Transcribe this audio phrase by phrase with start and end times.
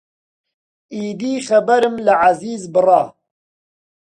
[0.93, 3.03] ئیدی خەبەرم لە عەزیز بڕا